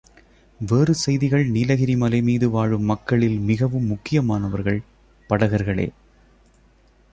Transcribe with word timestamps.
வேறு 0.59 0.93
செய்திகள் 0.95 1.45
நீலகிரி 1.47 1.95
மலைமீது 1.95 2.49
வாழும் 2.49 2.83
மக்களில் 2.83 3.37
மிகவும் 3.39 3.85
முக்கியமானவர்கள் 3.85 4.81
படகர்களே. 5.29 5.87